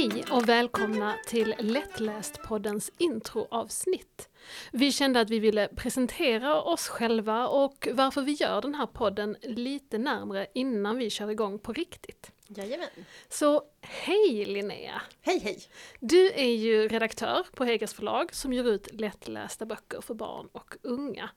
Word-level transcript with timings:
Hej 0.00 0.24
och 0.30 0.48
välkomna 0.48 1.14
till 1.26 1.54
Lättläst-poddens 1.58 2.90
introavsnitt. 2.98 4.28
Vi 4.72 4.92
kände 4.92 5.20
att 5.20 5.30
vi 5.30 5.38
ville 5.38 5.68
presentera 5.68 6.62
oss 6.62 6.88
själva 6.88 7.48
och 7.48 7.88
varför 7.92 8.22
vi 8.22 8.32
gör 8.32 8.62
den 8.62 8.74
här 8.74 8.86
podden 8.86 9.36
lite 9.42 9.98
närmre 9.98 10.46
innan 10.54 10.98
vi 10.98 11.10
kör 11.10 11.30
igång 11.30 11.58
på 11.58 11.72
riktigt. 11.72 12.32
Jajamän. 12.56 12.88
Så 13.28 13.62
hej 13.80 14.44
Linnea! 14.44 15.02
Hej 15.22 15.38
hej! 15.38 15.62
Du 16.00 16.32
är 16.32 16.54
ju 16.54 16.88
redaktör 16.88 17.46
på 17.54 17.64
Hegas 17.64 17.94
förlag 17.94 18.34
som 18.34 18.52
ger 18.52 18.64
ut 18.64 18.88
lättlästa 18.92 19.66
böcker 19.66 20.00
för 20.00 20.14
barn 20.14 20.48
och 20.52 20.76
unga. 20.82 21.30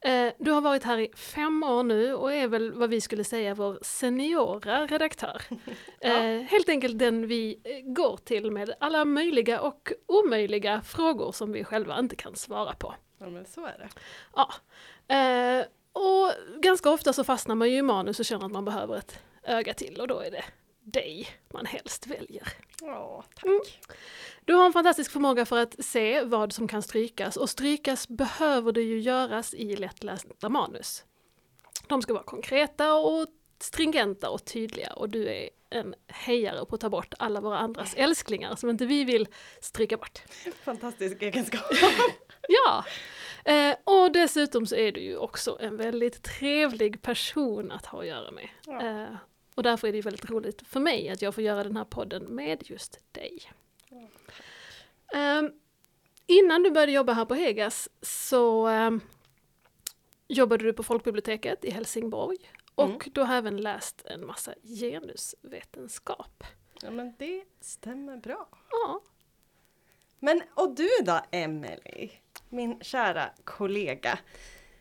Eh, 0.00 0.32
du 0.38 0.50
har 0.50 0.60
varit 0.60 0.84
här 0.84 0.98
i 0.98 1.10
fem 1.16 1.62
år 1.62 1.82
nu 1.82 2.14
och 2.14 2.32
är 2.32 2.48
väl 2.48 2.72
vad 2.72 2.90
vi 2.90 3.00
skulle 3.00 3.24
säga 3.24 3.54
vår 3.54 3.78
seniora 3.82 4.86
redaktör. 4.86 5.42
Ja. 6.00 6.24
Eh, 6.24 6.42
helt 6.42 6.68
enkelt 6.68 6.98
den 6.98 7.26
vi 7.26 7.60
eh, 7.64 7.92
går 7.92 8.16
till 8.16 8.50
med 8.50 8.74
alla 8.80 9.04
möjliga 9.04 9.60
och 9.60 9.92
omöjliga 10.06 10.82
frågor 10.82 11.32
som 11.32 11.52
vi 11.52 11.64
själva 11.64 11.98
inte 11.98 12.16
kan 12.16 12.36
svara 12.36 12.74
på. 12.74 12.94
Ja 13.18 13.26
men 13.28 13.46
så 13.46 13.66
är 13.66 13.78
det. 13.78 13.88
Ja. 14.34 14.54
Och 15.92 16.32
ganska 16.60 16.90
ofta 16.90 17.12
så 17.12 17.24
fastnar 17.24 17.54
man 17.54 17.70
ju 17.70 17.76
i 17.76 17.82
manus 17.82 18.20
och 18.20 18.26
känner 18.26 18.46
att 18.46 18.52
man 18.52 18.64
behöver 18.64 18.96
ett 18.96 19.18
öga 19.48 19.74
till 19.74 20.00
och 20.00 20.08
då 20.08 20.20
är 20.20 20.30
det 20.30 20.44
dig 20.80 21.28
man 21.52 21.66
helst 21.66 22.06
väljer. 22.06 22.48
Ja, 22.80 23.24
tack. 23.34 23.44
Mm. 23.44 23.60
Du 24.44 24.54
har 24.54 24.66
en 24.66 24.72
fantastisk 24.72 25.12
förmåga 25.12 25.46
för 25.46 25.58
att 25.58 25.84
se 25.84 26.22
vad 26.24 26.52
som 26.52 26.68
kan 26.68 26.82
strykas 26.82 27.36
och 27.36 27.50
strykas 27.50 28.08
behöver 28.08 28.72
det 28.72 28.82
ju 28.82 29.00
göras 29.00 29.54
i 29.54 29.76
lättlästa 29.76 30.48
manus. 30.48 31.04
De 31.86 32.02
ska 32.02 32.12
vara 32.12 32.24
konkreta 32.24 32.94
och 32.94 33.26
stringenta 33.60 34.30
och 34.30 34.44
tydliga 34.44 34.92
och 34.92 35.08
du 35.08 35.28
är 35.28 35.50
en 35.70 35.94
hejare 36.06 36.64
på 36.64 36.74
att 36.74 36.80
ta 36.80 36.88
bort 36.88 37.14
alla 37.18 37.40
våra 37.40 37.58
andras 37.58 37.94
älsklingar 37.94 38.56
som 38.56 38.70
inte 38.70 38.86
vi 38.86 39.04
vill 39.04 39.28
stryka 39.60 39.96
bort. 39.96 40.22
Fantastisk 40.62 41.22
egenskap. 41.22 41.62
Ja! 42.50 42.84
Eh, 43.52 43.76
och 43.84 44.12
dessutom 44.12 44.66
så 44.66 44.76
är 44.76 44.92
du 44.92 45.00
ju 45.00 45.16
också 45.16 45.58
en 45.60 45.76
väldigt 45.76 46.22
trevlig 46.22 47.02
person 47.02 47.72
att 47.72 47.86
ha 47.86 48.00
att 48.00 48.06
göra 48.06 48.30
med. 48.30 48.48
Ja. 48.66 48.82
Eh, 48.82 49.08
och 49.58 49.62
därför 49.64 49.88
är 49.88 49.92
det 49.92 50.00
väldigt 50.00 50.30
roligt 50.30 50.62
för 50.68 50.80
mig 50.80 51.08
att 51.08 51.22
jag 51.22 51.34
får 51.34 51.44
göra 51.44 51.64
den 51.64 51.76
här 51.76 51.84
podden 51.84 52.24
med 52.24 52.62
just 52.70 52.98
dig. 53.12 53.38
Ja, 53.88 54.08
Ehm, 55.18 55.52
innan 56.26 56.62
du 56.62 56.70
började 56.70 56.92
jobba 56.92 57.12
här 57.12 57.24
på 57.24 57.34
Hegas 57.34 57.88
så 58.02 58.66
ehm, 58.66 59.00
jobbade 60.28 60.64
du 60.64 60.72
på 60.72 60.82
folkbiblioteket 60.82 61.64
i 61.64 61.70
Helsingborg 61.70 62.38
och 62.74 62.84
Mm. 62.84 62.98
du 63.12 63.20
har 63.20 63.34
även 63.36 63.56
läst 63.56 64.02
en 64.06 64.26
massa 64.26 64.54
genusvetenskap. 64.62 66.44
ja 66.82 66.90
men 66.90 67.14
det 67.18 67.44
stämmer 67.60 68.16
bra. 68.16 68.48
Ja, 68.70 69.02
Men 70.18 70.42
och 70.54 70.74
du 70.74 70.88
då 71.04 71.20
Emelie? 71.30 72.10
Min 72.48 72.80
kära 72.80 73.30
kollega. 73.44 74.18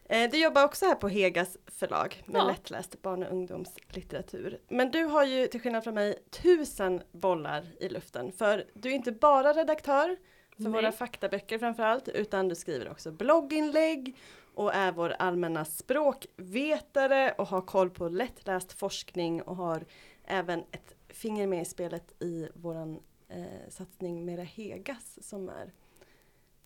Eh, 0.09 0.29
du 0.31 0.37
jobbar 0.43 0.63
också 0.65 0.85
här 0.85 0.95
på 0.95 1.07
Hegas 1.07 1.57
förlag 1.65 2.23
med 2.25 2.39
Ja. 2.41 2.47
lättläst 2.47 3.01
barn 3.01 3.23
och 3.23 3.31
ungdomslitteratur. 3.31 4.59
Men 4.69 4.91
du 4.91 5.03
har 5.03 5.23
ju 5.23 5.47
till 5.47 5.61
skillnad 5.61 5.83
från 5.83 5.93
mig 5.93 6.23
tusen 6.29 7.01
bollar 7.11 7.65
i 7.79 7.89
luften. 7.89 8.31
För 8.31 8.65
du 8.73 8.89
är 8.89 8.93
inte 8.95 9.11
bara 9.11 9.53
redaktör 9.53 10.17
för 10.55 10.63
Nej. 10.63 10.71
våra 10.71 10.91
faktaböcker 10.91 11.59
framförallt, 11.59 12.07
utan 12.07 12.47
du 12.47 12.55
skriver 12.55 12.89
också 12.91 13.11
blogginlägg 13.11 14.17
och 14.53 14.73
är 14.75 14.91
vår 14.91 15.09
allmänna 15.19 15.65
språkvetare 15.65 17.31
och 17.37 17.47
har 17.47 17.61
koll 17.61 17.89
på 17.89 18.09
lättläst 18.09 18.73
forskning 18.73 19.41
och 19.41 19.55
har 19.55 19.85
även 20.25 20.59
ett 20.71 20.95
finger 21.09 21.47
med 21.47 21.61
i 21.61 21.65
spelet 21.65 22.21
i 22.23 22.49
våran 22.53 22.99
eh, 23.29 23.69
satsning 23.69 24.25
Mera 24.25 24.43
Hegas 24.43 25.27
som 25.29 25.49
är 25.49 25.71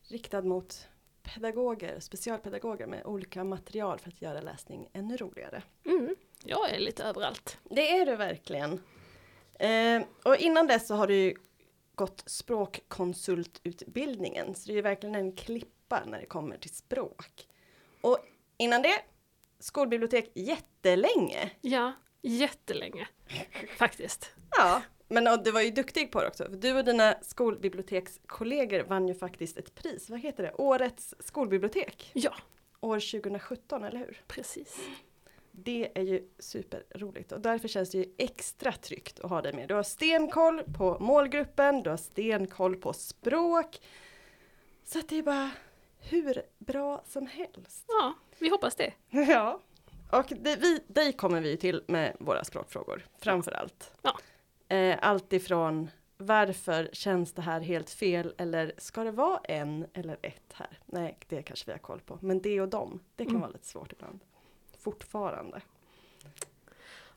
riktad 0.08 0.42
mot 0.42 0.88
pedagoger, 1.34 2.00
specialpedagoger 2.00 2.86
med 2.86 3.06
olika 3.06 3.44
material 3.44 3.98
för 3.98 4.08
att 4.08 4.22
göra 4.22 4.40
läsning 4.40 4.88
ännu 4.92 5.16
roligare. 5.16 5.62
mm, 5.84 6.16
jag 6.44 6.70
är 6.70 6.78
lite 6.78 7.04
överallt. 7.04 7.58
Det 7.70 7.90
är 7.90 8.06
du 8.06 8.16
verkligen. 8.16 8.80
Eh, 9.54 10.02
och 10.22 10.36
innan 10.36 10.66
dess 10.66 10.86
så 10.86 10.94
har 10.94 11.06
du 11.06 11.34
gått 11.94 12.22
språkkonsultutbildningen, 12.26 14.54
så 14.54 14.66
det 14.66 14.72
är 14.72 14.76
ju 14.76 14.82
verkligen 14.82 15.14
en 15.14 15.36
klippa 15.36 16.02
när 16.06 16.20
det 16.20 16.26
kommer 16.26 16.56
till 16.56 16.74
språk. 16.74 17.48
Och 18.00 18.18
innan 18.56 18.82
det, 18.82 19.02
skolbibliotek 19.58 20.30
jättelänge. 20.34 21.50
Ja, 21.60 21.92
jättelänge 22.22 23.08
faktiskt. 23.76 24.30
Ja, 24.50 24.82
men 25.12 25.42
du 25.44 25.50
var 25.50 25.60
ju 25.60 25.70
duktig 25.70 26.10
på 26.12 26.20
det 26.20 26.28
också. 26.28 26.44
För 26.44 26.56
du 26.56 26.78
och 26.78 26.84
dina 26.84 27.14
skolbibliotekskollegor 27.22 28.82
vann 28.82 29.08
ju 29.08 29.14
faktiskt 29.14 29.58
ett 29.58 29.74
pris. 29.74 30.10
Vad 30.10 30.20
heter 30.20 30.42
det? 30.42 30.52
Årets 30.52 31.14
skolbibliotek. 31.18 32.10
Ja, 32.14 32.34
År 32.80 33.20
2017, 33.20 33.84
eller 33.84 33.98
hur? 33.98 34.22
precis. 34.26 34.78
Det 35.54 35.92
är 35.94 36.02
ju 36.02 36.28
superroligt 36.38 37.32
och 37.32 37.40
därför 37.40 37.68
känns 37.68 37.90
det 37.90 37.98
ju 37.98 38.14
extra 38.18 38.72
tryggt 38.72 39.20
att 39.20 39.30
ha 39.30 39.42
dig 39.42 39.52
med. 39.52 39.68
Du 39.68 39.74
har 39.74 39.82
stenkoll 39.82 40.62
på 40.78 40.98
målgruppen, 41.00 41.82
du 41.82 41.90
har 41.90 41.96
stenkoll 41.96 42.76
på 42.76 42.92
språk. 42.92 43.80
Så 44.84 44.98
att 44.98 45.08
det 45.08 45.18
är 45.18 45.22
bara 45.22 45.50
hur 45.98 46.42
bra 46.58 47.02
som 47.06 47.26
helst. 47.26 47.84
Ja, 47.88 48.14
vi 48.38 48.48
hoppas 48.48 48.74
det. 48.74 48.92
Ja. 49.10 49.60
Och 50.10 50.32
det, 50.40 50.56
vi, 50.56 50.80
dig 50.86 51.12
kommer 51.12 51.40
vi 51.40 51.56
till 51.56 51.84
med 51.86 52.16
våra 52.20 52.44
språkfrågor, 52.44 53.06
framför 53.18 53.52
allt. 53.52 53.92
Ja. 54.02 54.18
Eh, 54.72 54.98
allt 55.02 55.32
ifrån 55.32 55.90
varför 56.16 56.88
känns 56.92 57.32
det 57.32 57.42
här 57.42 57.60
helt 57.60 57.90
fel 57.90 58.34
eller 58.38 58.72
ska 58.78 59.04
det 59.04 59.10
vara 59.10 59.38
en 59.44 59.86
eller 59.94 60.18
ett 60.22 60.52
här? 60.54 60.78
Nej, 60.86 61.18
det 61.28 61.42
kanske 61.42 61.66
vi 61.66 61.72
har 61.72 61.78
koll 61.78 62.00
på. 62.00 62.18
Men 62.20 62.42
det 62.42 62.60
och 62.60 62.68
dem, 62.68 63.00
det 63.16 63.24
kan 63.24 63.30
Mm. 63.30 63.40
vara 63.40 63.50
lite 63.52 63.66
svårt 63.66 63.92
ibland. 63.92 64.20
Fortfarande. 64.78 65.60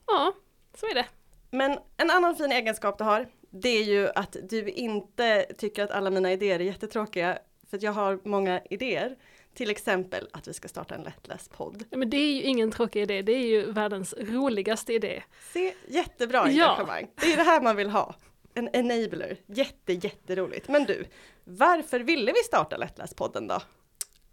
Ja, 0.06 0.32
så 0.74 0.86
är 0.86 0.94
det. 0.94 1.06
Men 1.50 1.78
en 1.96 2.10
annan 2.10 2.36
fin 2.36 2.52
egenskap 2.52 2.98
du 2.98 3.04
har, 3.04 3.26
det 3.50 3.68
är 3.68 3.84
ju 3.84 4.08
att 4.14 4.36
du 4.42 4.68
inte 4.70 5.46
tycker 5.58 5.84
att 5.84 5.90
alla 5.90 6.10
mina 6.10 6.32
idéer 6.32 6.60
är 6.60 6.64
jättetråkiga. 6.64 7.38
För 7.70 7.78
jag 7.84 7.92
har 7.92 8.20
många 8.24 8.60
idéer. 8.70 9.16
Till 9.56 9.70
exempel 9.70 10.28
att 10.32 10.48
vi 10.48 10.52
ska 10.54 10.68
starta 10.68 10.94
en 10.94 11.02
lättläst 11.02 11.52
podd. 11.52 11.84
Ja, 11.90 11.96
Men 11.96 12.10
det 12.10 12.16
är 12.16 12.32
ju 12.34 12.42
ingen 12.42 12.70
tråkig 12.70 13.02
idé, 13.02 13.22
det 13.22 13.32
är 13.32 13.46
ju 13.46 13.72
världens 13.72 14.14
roligaste 14.18 14.92
idé. 14.92 15.22
Se, 15.52 15.74
jättebra 15.88 16.50
Ja. 16.50 16.64
engagemang. 16.70 17.10
Det 17.20 17.32
är 17.32 17.36
det 17.36 17.42
här 17.42 17.60
man 17.60 17.76
vill 17.76 17.90
ha. 17.90 18.14
En 18.54 18.68
enabler. 18.72 19.36
Jätte, 19.46 19.92
jätteroligt. 19.92 20.68
Men 20.68 20.84
du, 20.84 21.04
varför 21.44 22.00
ville 22.00 22.32
vi 22.32 22.38
starta 22.38 22.76
Lättläst-podden 22.76 23.48
då? 23.48 23.60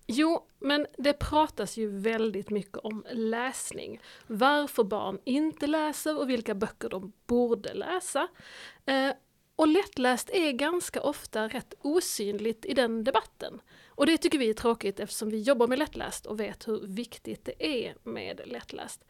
Jo, 0.08 0.48
men 0.60 0.88
det 0.98 1.14
pratas 1.14 1.78
ju 1.78 1.88
väldigt 1.88 2.50
mycket 2.50 2.78
om 2.78 3.06
läsning. 3.12 4.02
Varför 4.28 4.84
barn 4.84 5.20
inte 5.26 5.68
läser 5.68 6.20
och 6.20 6.30
vilka 6.30 6.56
böcker 6.56 6.90
de 6.90 7.14
borde 7.28 7.74
läsa. 7.74 8.28
Eh, 8.86 9.10
och 9.56 9.68
lättläst 9.68 10.30
är 10.30 10.52
ganska 10.52 11.02
ofta 11.02 11.48
rätt 11.48 11.74
osynligt 11.82 12.66
i 12.66 12.74
den 12.74 13.04
debatten. 13.04 13.62
Och 13.88 14.06
det 14.06 14.18
tycker 14.18 14.38
vi 14.38 14.50
är 14.50 14.54
tråkigt 14.54 15.00
eftersom 15.00 15.30
vi 15.30 15.42
jobbar 15.42 15.68
med 15.68 15.80
lättläst 15.80 16.26
och 16.26 16.40
vet 16.40 16.68
hur 16.68 16.88
viktigt 16.88 17.46
det 17.46 17.86
är 17.86 17.96
med 18.04 18.42
lättläst. 18.46 19.06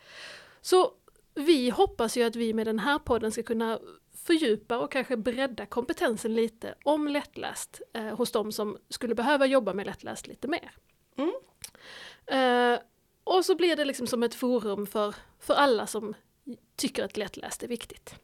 Så 0.61 0.93
vi 1.35 1.69
hoppas 1.69 2.17
ju 2.17 2.23
att 2.23 2.35
vi 2.35 2.53
med 2.53 2.67
den 2.67 2.79
här 2.79 2.99
podden 2.99 3.31
ska 3.31 3.43
kunna 3.43 3.79
fördjupa 4.13 4.77
och 4.77 4.91
kanske 4.91 5.17
bredda 5.17 5.65
kompetensen 5.65 6.35
lite 6.35 6.75
om 6.83 7.07
lättläst 7.07 7.81
eh, 7.93 8.15
hos 8.17 8.31
de 8.31 8.51
som 8.51 8.77
skulle 8.89 9.15
behöva 9.15 9.45
jobba 9.45 9.73
med 9.73 9.85
lättläst 9.85 10.27
lite 10.27 10.47
mer. 10.47 10.71
Mm. 11.17 11.33
Eh, 12.25 12.79
och 13.23 13.45
så 13.45 13.55
blir 13.55 13.75
det 13.75 13.85
liksom 13.85 14.07
som 14.07 14.23
ett 14.23 14.35
forum 14.35 14.87
för, 14.87 15.15
för 15.39 15.53
alla 15.53 15.87
som 15.87 16.13
tycker 16.75 17.03
att 17.03 17.17
lättläst 17.17 17.63
är 17.63 17.67
viktigt. 17.67 18.15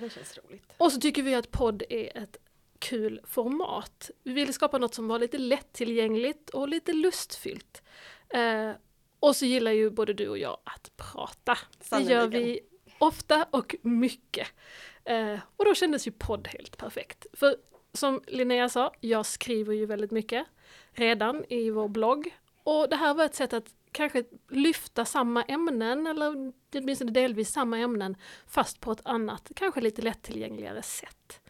Ja, 0.00 0.04
det 0.04 0.10
känns 0.10 0.38
roligt. 0.38 0.72
Och 0.76 0.92
så 0.92 1.00
tycker 1.00 1.22
vi 1.22 1.34
att 1.34 1.50
podd 1.50 1.82
är 1.88 2.18
ett 2.18 2.36
kul 2.78 3.20
format. 3.24 4.10
Vi 4.22 4.32
ville 4.32 4.52
skapa 4.52 4.78
något 4.78 4.94
som 4.94 5.08
var 5.08 5.18
lite 5.18 5.38
lättillgängligt 5.38 6.50
och 6.50 6.68
lite 6.68 6.92
lustfyllt. 6.92 7.82
Eh, 8.28 8.70
och 9.20 9.36
så 9.36 9.44
gillar 9.44 9.72
ju 9.72 9.90
både 9.90 10.12
du 10.12 10.28
och 10.28 10.38
jag 10.38 10.58
att 10.64 10.90
prata. 10.96 11.58
Det 11.90 12.02
gör 12.02 12.26
vi 12.26 12.60
ofta 12.98 13.46
och 13.50 13.76
mycket. 13.82 14.48
Eh, 15.04 15.38
och 15.56 15.64
då 15.64 15.74
kändes 15.74 16.06
ju 16.06 16.10
podd 16.10 16.48
helt 16.48 16.76
perfekt. 16.76 17.26
För 17.32 17.56
som 17.92 18.20
Linnea 18.26 18.68
sa, 18.68 18.92
jag 19.00 19.26
skriver 19.26 19.74
ju 19.74 19.86
väldigt 19.86 20.10
mycket 20.10 20.46
redan 20.92 21.44
i 21.48 21.70
vår 21.70 21.88
blogg. 21.88 22.38
Och 22.62 22.88
det 22.88 22.96
här 22.96 23.14
var 23.14 23.24
ett 23.24 23.34
sätt 23.34 23.52
att 23.52 23.74
kanske 23.98 24.24
lyfta 24.48 25.04
samma 25.04 25.42
ämnen, 25.42 26.06
eller 26.06 26.52
åtminstone 26.74 27.10
delvis 27.10 27.52
samma 27.52 27.78
ämnen, 27.78 28.16
fast 28.46 28.80
på 28.80 28.92
ett 28.92 29.00
annat, 29.04 29.50
kanske 29.56 29.80
lite 29.80 30.02
lättillgängligare 30.02 30.82
sätt. 30.82 31.40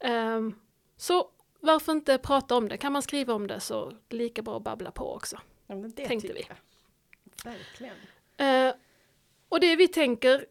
Ehm, 0.00 0.54
så 0.96 1.30
varför 1.60 1.92
inte 1.92 2.18
prata 2.18 2.56
om 2.56 2.68
det? 2.68 2.76
Kan 2.76 2.92
man 2.92 3.02
skriva 3.02 3.34
om 3.34 3.46
det 3.46 3.60
så 3.60 3.92
lika 4.08 4.42
bra 4.42 4.56
att 4.56 4.62
babbla 4.62 4.90
på 4.90 5.14
också. 5.14 5.36
Ja, 5.66 5.74
men 5.74 5.92
det 5.92 6.06
Tänkte 6.06 6.28
tycker 6.28 6.46
jag. 6.48 7.52
Verkligen. 7.52 7.96
Eh, 8.36 8.74
och 9.48 9.60
det 9.60 9.76
vi 9.76 9.88
tänker 9.88 10.46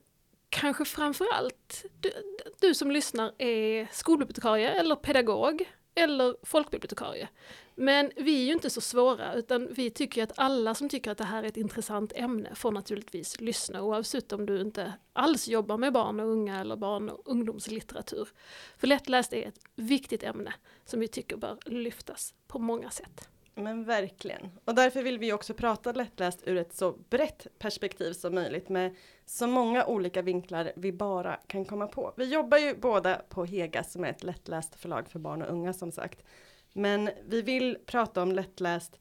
kanske 0.49 0.85
framför 0.85 1.27
allt, 1.33 1.85
du, 1.99 2.11
du 2.59 2.73
som 2.73 2.91
lyssnar 2.91 3.33
är 3.37 3.87
skolbibliotekarie 3.91 4.69
eller 4.69 4.95
pedagog 4.95 5.73
eller 5.95 6.35
folkbibliotekarie. 6.43 7.29
Men 7.75 8.11
vi 8.15 8.41
är 8.41 8.45
ju 8.45 8.53
inte 8.53 8.69
så 8.69 8.81
svåra 8.81 9.33
utan 9.33 9.73
vi 9.73 9.89
tycker 9.89 10.23
att 10.23 10.31
alla 10.35 10.75
som 10.75 10.89
tycker 10.89 11.11
att 11.11 11.17
det 11.17 11.23
här 11.23 11.43
är 11.43 11.47
ett 11.47 11.57
intressant 11.57 12.13
ämne 12.15 12.55
får 12.55 12.71
naturligtvis 12.71 13.41
lyssna 13.41 13.81
oavsett 13.81 14.31
om 14.31 14.45
du 14.45 14.61
inte 14.61 14.93
alls 15.13 15.47
jobbar 15.47 15.77
med 15.77 15.93
barn 15.93 16.19
och 16.19 16.27
unga 16.27 16.59
eller 16.59 16.75
barn 16.75 17.09
och 17.09 17.21
ungdomslitteratur. 17.25 18.27
För 18.77 18.87
lättläst 18.87 19.33
är 19.33 19.47
ett 19.47 19.59
viktigt 19.75 20.23
ämne 20.23 20.53
som 20.85 20.99
vi 20.99 21.07
tycker 21.07 21.37
bör 21.37 21.57
lyftas 21.65 22.33
på 22.47 22.59
många 22.59 22.89
sätt. 22.89 23.29
Men 23.55 23.83
verkligen. 23.83 24.51
Och 24.65 24.75
därför 24.75 25.03
vill 25.03 25.19
vi 25.19 25.33
också 25.33 25.53
prata 25.53 25.91
lättläst 25.91 26.43
ur 26.45 26.57
ett 26.57 26.73
så 26.73 26.91
brett 26.91 27.47
perspektiv 27.59 28.13
som 28.13 28.35
möjligt 28.35 28.69
med 28.69 28.95
så 29.25 29.47
många 29.47 29.85
olika 29.85 30.21
vinklar 30.21 30.71
vi 30.75 30.91
bara 30.91 31.35
kan 31.35 31.65
komma 31.65 31.87
på. 31.87 32.13
Vi 32.17 32.33
jobbar 32.33 32.57
ju 32.57 32.75
båda 32.75 33.21
på 33.29 33.45
Hega 33.45 33.83
som 33.83 34.03
är 34.03 34.09
ett 34.09 34.23
lättläst 34.23 34.75
förlag 34.75 35.09
för 35.09 35.19
barn 35.19 35.41
och 35.41 35.49
unga 35.49 35.73
som 35.73 35.91
sagt. 35.91 36.23
Men 36.73 37.09
vi 37.27 37.41
vill 37.41 37.77
prata 37.85 38.21
om 38.21 38.31
lättläst 38.31 38.99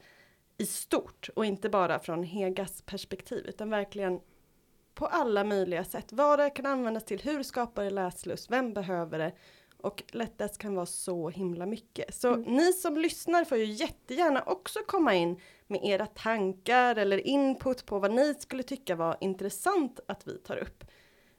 i 0.58 0.66
stort 0.66 1.28
och 1.36 1.44
inte 1.44 1.68
bara 1.68 1.98
från 1.98 2.22
Hegas 2.22 2.82
perspektiv 2.82 3.46
utan 3.46 3.70
verkligen 3.70 4.20
på 4.94 5.06
alla 5.06 5.44
möjliga 5.44 5.84
sätt. 5.84 6.12
Vad 6.12 6.38
det 6.38 6.50
kan 6.50 6.66
användas 6.66 7.04
till, 7.04 7.20
hur 7.20 7.42
skapar 7.42 7.84
det 7.84 7.90
läslust, 7.90 8.50
vem 8.50 8.72
behöver 8.72 9.18
det? 9.18 9.32
Och 9.82 10.02
lättläst 10.12 10.58
kan 10.58 10.74
vara 10.74 10.86
så 10.86 11.28
himla 11.28 11.66
mycket. 11.66 12.14
Så 12.14 12.28
mm. 12.28 12.42
ni 12.42 12.72
som 12.72 12.96
lyssnar 12.96 13.44
får 13.44 13.58
ju 13.58 13.64
jättegärna 13.64 14.42
också 14.42 14.80
komma 14.86 15.14
in 15.14 15.40
med 15.66 15.80
era 15.84 16.06
tankar 16.06 16.96
eller 16.96 17.26
input 17.26 17.86
på 17.86 17.98
vad 17.98 18.12
ni 18.12 18.34
skulle 18.34 18.62
tycka 18.62 18.96
var 18.96 19.16
intressant 19.20 20.00
att 20.08 20.26
vi 20.26 20.38
tar 20.38 20.56
upp. 20.56 20.84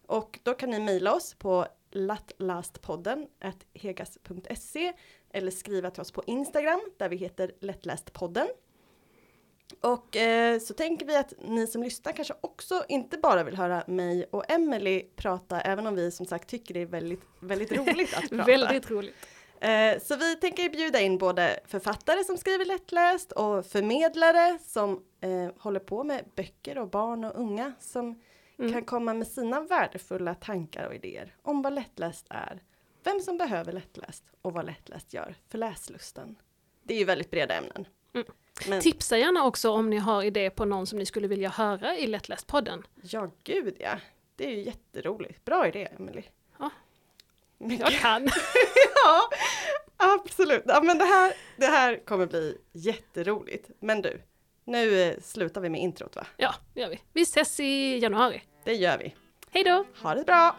Och 0.06 0.40
då 0.44 0.54
kan 0.54 0.69
ni 0.69 0.80
mejla 0.80 1.13
oss 1.13 1.34
på 1.34 1.68
lattlastpodden 1.92 3.28
hegas.se 3.74 4.94
eller 5.30 5.51
skriva 5.51 5.92
till 5.92 6.01
oss 6.01 6.12
på 6.12 6.24
Instagram 6.28 6.81
där 6.98 7.10
vi 7.10 7.16
heter 7.16 7.51
lättlästpodden. 7.60 8.48
Och 9.81 10.17
eh, 10.17 10.59
så 10.59 10.73
tänker 10.73 11.05
vi 11.05 11.15
att 11.15 11.33
ni 11.41 11.67
som 11.67 11.83
lyssnar 11.83 12.13
kanske 12.13 12.33
också 12.41 12.83
inte 12.89 13.17
bara 13.17 13.43
vill 13.43 13.55
höra 13.55 13.83
mig 13.87 14.25
och 14.31 14.51
Emily 14.51 15.03
prata, 15.15 15.61
även 15.61 15.87
om 15.87 15.95
vi 15.95 16.11
som 16.11 16.25
sagt 16.25 16.49
tycker 16.49 16.73
det 16.73 16.81
är 16.81 16.85
väldigt, 16.85 17.21
väldigt 17.39 17.71
roligt 17.71 18.13
att 18.17 18.29
prata. 18.29 18.43
väldigt 18.43 18.91
roligt. 18.91 19.15
Eh, 19.63 19.99
så 19.99 20.15
vi 20.15 20.35
tänker 20.35 20.69
bjuda 20.69 20.99
in 20.99 21.17
både 21.17 21.59
författare 21.65 22.23
som 22.23 22.37
skriver 22.37 22.65
lättläst 22.65 23.31
och 23.31 23.65
förmedlare 23.65 24.57
som 24.61 25.03
eh, 25.21 25.49
håller 25.57 25.79
på 25.79 26.03
med 26.03 26.25
böcker 26.35 26.77
och 26.77 26.89
barn 26.89 27.23
och 27.23 27.39
unga 27.39 27.73
som 27.79 28.21
mm. 28.59 28.73
kan 28.73 28.85
komma 28.85 29.13
med 29.13 29.27
sina 29.27 29.61
värdefulla 29.61 30.35
tankar 30.35 30.87
och 30.87 30.95
idéer 30.95 31.35
om 31.41 31.61
vad 31.61 31.73
lättläst 31.73 32.25
är, 32.29 32.63
vem 33.03 33.19
som 33.19 33.37
behöver 33.37 33.71
lättläst 33.71 34.23
och 34.41 34.53
vad 34.53 34.65
lättläst 34.65 35.13
gör 35.13 35.35
för 35.49 35.57
läslusten. 35.57 36.35
Det 36.83 36.93
är 36.93 36.97
ju 36.97 37.05
väldigt 37.05 37.31
breda 37.31 37.53
ämnen. 37.53 37.87
Mm. 38.13 38.27
Men... 38.68 38.81
Tipsa 38.81 39.18
gärna 39.18 39.44
också 39.44 39.71
om 39.71 39.89
ni 39.89 39.98
har 39.98 40.24
idé 40.24 40.50
på 40.50 40.65
någon 40.65 40.88
som 40.88 41.00
ni 41.00 41.06
skulle 41.06 41.27
vilja 41.27 41.50
höra 41.50 41.98
i 41.98 42.07
Lättläst-podden. 42.07 42.83
Ja, 43.01 43.31
gud 43.44 43.75
ja. 43.80 43.98
Det 44.36 44.45
är 44.45 44.51
ju 44.51 44.62
jätteroligt. 44.62 45.45
Bra 45.45 45.68
idé, 45.68 45.88
Emelie. 46.00 46.24
Ja. 46.60 46.69
Jag 47.57 47.92
kan. 47.92 48.24
ja, 49.04 49.30
absolut. 49.98 50.63
Ja, 50.65 50.81
men 50.81 50.98
det 50.98 51.06
här, 51.06 51.33
det 51.57 51.65
här 51.65 52.06
kommer 52.06 52.25
bli 52.25 52.57
jätteroligt. 52.71 53.69
Men 53.80 54.01
du, 54.01 54.21
nu 54.63 55.01
eh, 55.01 55.19
slutar 55.19 55.62
vi 55.62 55.69
med 55.69 55.81
introt 55.81 56.16
va? 56.16 56.27
Ja, 56.38 56.56
det 56.74 56.81
gör 56.81 56.89
vi. 56.89 57.01
Vi 57.13 57.21
ses 57.21 57.59
i 57.59 57.98
januari. 57.98 58.44
Det 58.63 58.74
gör 58.74 58.98
vi. 58.98 59.16
Hej 59.51 59.63
då! 59.63 59.86
Ha 60.01 60.16
det 60.16 60.24
bra! 60.24 60.56